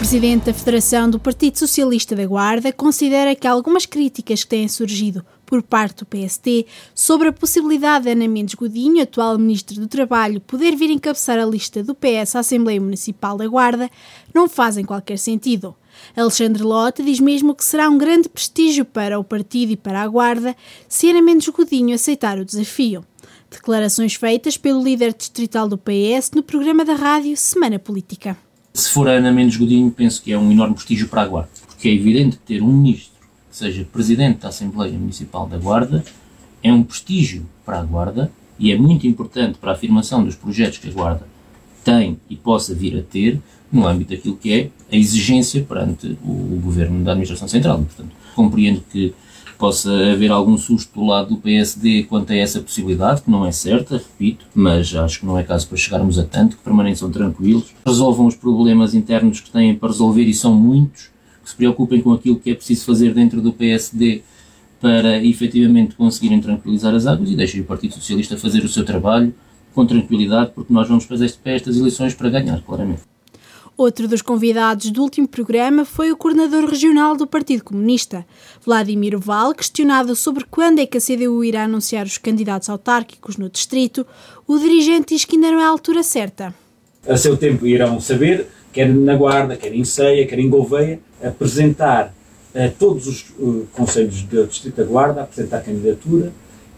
[0.00, 5.22] presidente da Federação do Partido Socialista da Guarda considera que algumas críticas que têm surgido
[5.44, 10.40] por parte do PST sobre a possibilidade de Ana Mendes Godinho, atual Ministro do Trabalho,
[10.40, 13.90] poder vir encabeçar a lista do PS à Assembleia Municipal da Guarda
[14.32, 15.76] não fazem qualquer sentido.
[16.16, 20.08] Alexandre Lote diz mesmo que será um grande prestígio para o partido e para a
[20.08, 20.56] Guarda
[20.88, 23.04] se Ana Mendes Godinho aceitar o desafio.
[23.50, 28.34] Declarações feitas pelo líder distrital do PS no programa da rádio Semana Política.
[28.72, 31.50] Se for a Ana Mendes Godinho, penso que é um enorme prestígio para a Guarda,
[31.66, 33.18] porque é evidente que ter um ministro
[33.50, 36.04] que seja presidente da Assembleia Municipal da Guarda
[36.62, 40.78] é um prestígio para a Guarda e é muito importante para a afirmação dos projetos
[40.78, 41.26] que a Guarda
[41.82, 43.40] tem e possa vir a ter
[43.72, 47.78] no âmbito daquilo que é a exigência perante o governo da Administração Central.
[47.78, 49.12] Portanto, compreendo que
[49.60, 53.52] possa haver algum susto do lado do PSD quanto a essa possibilidade, que não é
[53.52, 57.74] certa, repito, mas acho que não é caso para chegarmos a tanto, que permaneçam tranquilos,
[57.84, 61.10] resolvam os problemas internos que têm para resolver e são muitos,
[61.44, 64.22] que se preocupem com aquilo que é preciso fazer dentro do PSD
[64.80, 69.34] para efetivamente conseguirem tranquilizar as águas e deixem o Partido Socialista fazer o seu trabalho
[69.74, 73.09] com tranquilidade, porque nós vamos fazer estas eleições para ganhar, claramente.
[73.80, 78.26] Outro dos convidados do último programa foi o coordenador regional do Partido Comunista,
[78.62, 83.48] Vladimir Val, questionado sobre quando é que a CDU irá anunciar os candidatos autárquicos no
[83.48, 84.06] distrito.
[84.46, 86.54] O dirigente diz que ainda não é a altura certa.
[87.08, 92.12] A seu tempo irão saber, quer na Guarda, quer em Ceia, quer em Gouveia, apresentar
[92.54, 96.30] a todos os uh, conselhos do Distrito da Guarda, apresentar candidatura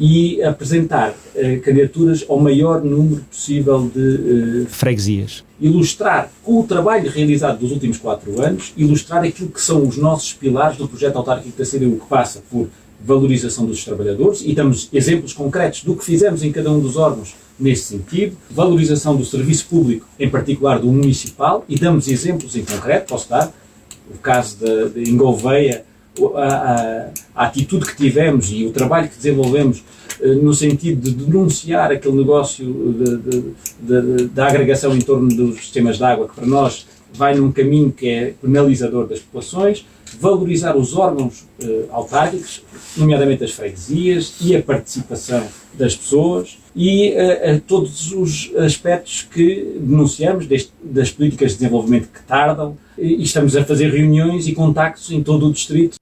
[0.00, 5.44] e apresentar uh, candidaturas ao maior número possível de uh, freguesias.
[5.60, 10.32] Ilustrar, com o trabalho realizado dos últimos quatro anos, ilustrar aquilo que são os nossos
[10.32, 12.68] pilares do projeto autárquico da CDU, que passa por
[13.04, 17.34] valorização dos trabalhadores, e damos exemplos concretos do que fizemos em cada um dos órgãos
[17.58, 23.08] nesse sentido, valorização do serviço público, em particular do municipal, e damos exemplos em concreto,
[23.08, 23.52] posso dar,
[24.12, 25.84] o caso de, de Engolveia,
[26.34, 29.84] a, a, a, atitude que tivemos e o trabalho que desenvolvemos
[30.20, 32.66] eh, no sentido de denunciar aquele negócio
[34.32, 38.08] da agregação em torno dos sistemas de água, que para nós vai num caminho que
[38.08, 39.84] é penalizador das populações,
[40.18, 42.62] valorizar os órgãos uh, autárquicos,
[42.96, 49.76] nomeadamente as freguesias e a participação das pessoas e uh, uh, todos os aspectos que
[49.78, 55.10] denunciamos deste, das políticas de desenvolvimento que tardam e estamos a fazer reuniões e contactos
[55.10, 55.99] em todo o distrito.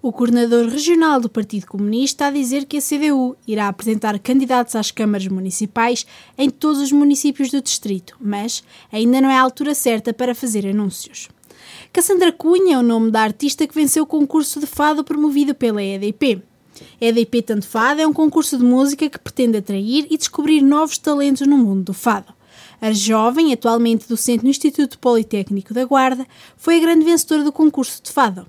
[0.00, 4.92] O coordenador regional do Partido Comunista a dizer que a CDU irá apresentar candidatos às
[4.92, 10.14] câmaras municipais em todos os municípios do distrito, mas ainda não é a altura certa
[10.14, 11.28] para fazer anúncios.
[11.92, 15.82] Cassandra Cunha é o nome da artista que venceu o concurso de fado promovido pela
[15.82, 16.42] EDP.
[17.00, 21.44] EDP Tanto Fado é um concurso de música que pretende atrair e descobrir novos talentos
[21.44, 22.32] no mundo do fado.
[22.80, 26.24] A jovem, atualmente docente no Instituto Politécnico da Guarda,
[26.56, 28.46] foi a grande vencedora do concurso de fado.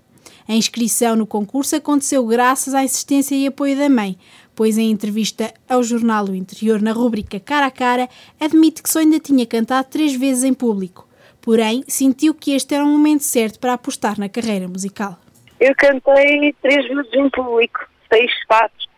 [0.50, 4.18] A inscrição no concurso aconteceu graças à insistência e apoio da mãe,
[4.56, 8.10] pois em entrevista ao jornal O Interior, na rúbrica Cara a Cara,
[8.42, 11.08] admite que só ainda tinha cantado três vezes em público.
[11.40, 15.20] Porém, sentiu que este era o momento certo para apostar na carreira musical.
[15.60, 18.90] Eu cantei três vezes em público, seis fatos,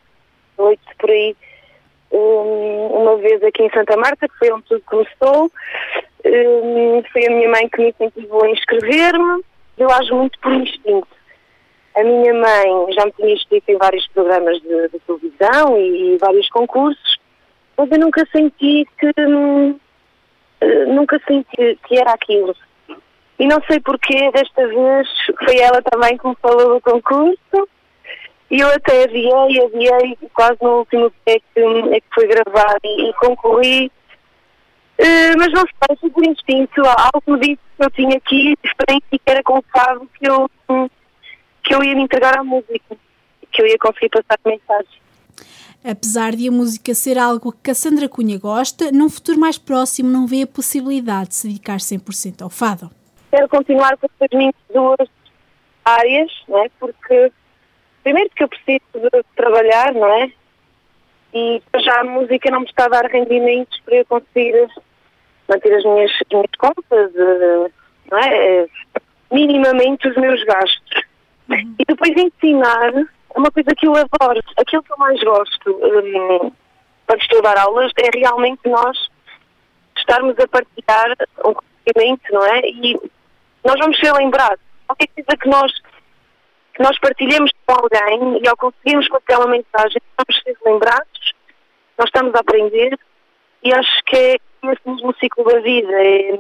[0.57, 1.35] oito por aí.
[2.11, 5.51] Uma vez aqui em Santa Marta, que foi onde tudo começou.
[7.11, 9.44] Foi a minha mãe que me incentivou a inscrever-me.
[9.78, 11.21] Eu acho muito por instinto.
[11.96, 16.18] A minha mãe já me tinha inscrito em vários programas de, de televisão e, e
[16.18, 17.19] vários concursos,
[17.78, 19.78] mas eu nunca senti que hum,
[20.62, 22.56] eh, nunca senti que era aquilo.
[23.40, 25.07] E não sei porquê, desta vez
[25.44, 27.68] foi ela também que me falou do concurso.
[28.52, 33.09] E eu até adiei, adiei, quase no último pé que, é que foi gravado e,
[33.09, 33.91] e concorri.
[35.00, 36.81] Uh, mas não sei, foi por instinto.
[36.85, 40.47] Algo me disse que eu tinha aqui diferente e que era confiável que eu,
[41.72, 42.98] que eu ia me entregar à música,
[43.50, 45.02] que eu ia conseguir passar mensagem.
[45.84, 50.28] Apesar de a música ser algo que Cassandra Cunha gosta, num futuro mais próximo não
[50.28, 52.92] vê a possibilidade de se dedicar 100% ao fado.
[53.32, 55.09] Quero continuar com as minhas duas
[55.85, 56.70] áreas, não é?
[56.78, 57.32] porque
[58.03, 60.32] primeiro que eu preciso de trabalhar, não é?
[61.34, 64.67] E já a música não me está a dar rendimentos para eu conseguir
[65.47, 67.72] manter as minhas, as minhas contas, eh,
[68.12, 68.67] não é?
[69.32, 71.10] minimamente os meus gastos.
[71.52, 71.76] Uhum.
[71.80, 74.42] E depois ensinar é uma coisa que eu adoro.
[74.58, 76.52] Aquilo que eu mais gosto um,
[77.06, 79.09] para estudar aulas é realmente nós
[79.98, 81.16] estarmos a partilhar
[81.46, 82.62] um conhecimento, não é?
[82.62, 83.00] E
[83.64, 84.59] nós vamos ser lembrados.
[84.88, 85.72] Qualquer coisa que nós,
[86.74, 91.34] que nós partilhemos com alguém e ao conseguirmos passar uma mensagem, vamos ser lembrados,
[91.98, 92.98] nós estamos a aprender
[93.64, 95.92] e acho que é esse mesmo ciclo da vida.
[95.92, 96.40] É,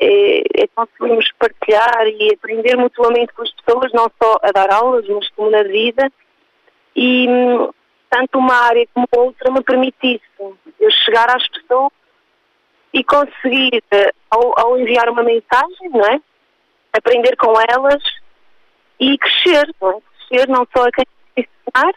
[0.00, 5.06] é, é conseguirmos partilhar e aprender mutuamente com as pessoas, não só a dar aulas,
[5.08, 6.10] mas como na vida.
[6.96, 7.70] E hum,
[8.10, 11.92] tanto uma área como outra me permite isso, eu chegar às pessoas
[12.92, 16.20] e conseguir, eh, ao, ao enviar uma mensagem, não é?
[16.96, 18.02] aprender com elas
[19.00, 19.98] e crescer, não é?
[20.28, 21.04] Crescer não só a quem
[21.36, 21.94] ensinar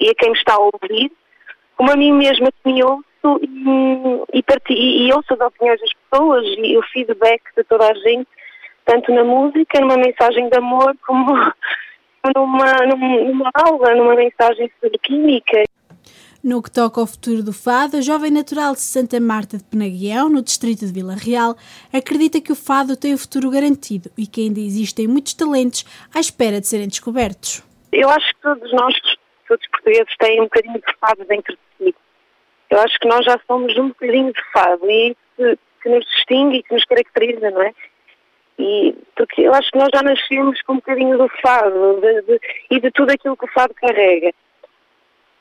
[0.00, 1.12] e a quem me está a ouvir,
[1.76, 2.82] como a mim mesma que me
[3.42, 7.94] e, e, e, e ouço as opiniões das pessoas e o feedback de toda a
[7.94, 8.28] gente,
[8.84, 11.32] tanto na música, numa mensagem de amor, como
[12.34, 15.64] numa, numa aula, numa mensagem sobre química.
[16.42, 20.30] No que toca ao futuro do fado, a jovem natural de Santa Marta de Penaguião,
[20.30, 21.54] no distrito de Vila Real,
[21.92, 25.84] acredita que o fado tem o futuro garantido e que ainda existem muitos talentos
[26.14, 27.62] à espera de serem descobertos.
[27.92, 28.94] Eu acho que todos nós,
[29.46, 31.69] todos os portugueses, têm um bocadinho de fado dentro de.
[32.70, 36.58] Eu acho que nós já somos um bocadinho de fado e isso que nos distingue
[36.58, 37.72] e que nos caracteriza, não é?
[38.58, 42.40] E, porque eu acho que nós já nascemos com um bocadinho do fado de, de,
[42.70, 44.32] e de tudo aquilo que o fado carrega.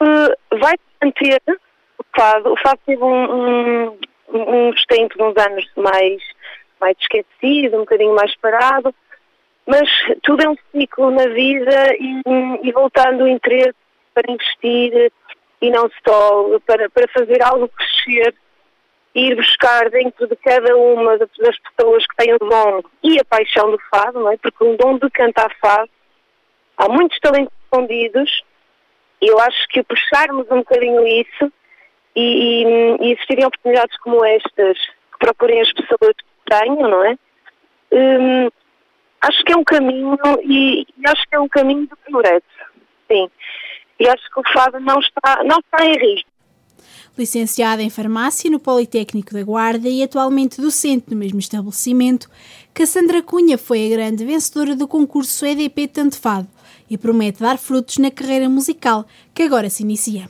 [0.01, 1.41] Uh, vai manter
[1.97, 2.53] o fado.
[2.53, 3.99] O fado teve um, um,
[4.29, 6.23] um uns anos mais,
[6.79, 8.95] mais esquecido, um bocadinho mais parado,
[9.67, 9.87] mas
[10.23, 12.21] tudo é um ciclo na vida e,
[12.63, 13.75] e voltando o interesse
[14.13, 15.11] para investir
[15.61, 18.35] e não só para, para fazer algo crescer
[19.13, 23.71] ir buscar dentro de cada uma das pessoas que têm o dom e a paixão
[23.71, 24.37] do fado, não é?
[24.37, 25.89] porque um dom de cantar fado,
[26.77, 28.43] há muitos talentos escondidos
[29.21, 31.51] e eu acho que puxarmos um bocadinho isso
[32.15, 37.17] e, e, e existirem oportunidades como estas que procurem as pessoas que tenham, não é?
[37.91, 38.49] Hum,
[39.21, 42.43] acho que é um caminho e, e, acho que é um caminho de progresso,
[43.11, 43.29] sim.
[43.99, 46.29] E acho que o fado não está, não está em risco.
[47.17, 52.29] Licenciada em Farmácia no Politécnico da Guarda e atualmente docente no mesmo estabelecimento,
[52.73, 56.47] Cassandra Cunha foi a grande vencedora do concurso EDP Tantefado
[56.89, 60.29] e promete dar frutos na carreira musical que agora se inicia.